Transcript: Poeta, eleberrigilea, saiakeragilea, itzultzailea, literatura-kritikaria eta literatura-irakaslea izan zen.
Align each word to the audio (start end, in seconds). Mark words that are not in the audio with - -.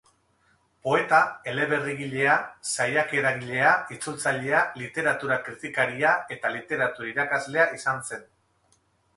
Poeta, 0.85 1.17
eleberrigilea, 1.51 2.37
saiakeragilea, 2.69 3.73
itzultzailea, 3.97 4.63
literatura-kritikaria 4.81 6.17
eta 6.37 6.55
literatura-irakaslea 6.59 7.69
izan 7.81 8.03
zen. 8.11 8.27